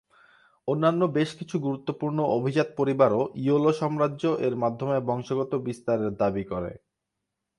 অন্যান্য 0.67 1.01
বেশ 1.17 1.29
কিছু 1.39 1.55
গুরুত্বপূর্ণ 1.59 2.19
অভিজাত 2.37 2.69
পরিবারও 2.79 3.21
"ইয়েলো 3.37 3.71
সাম্রাজ্য" 3.79 4.23
এর 4.45 4.53
মাধ্যমে 4.63 4.97
বংশগত 5.09 5.51
বিস্তারের 5.67 6.11
দাবি 6.21 6.43
করে। 6.51 6.71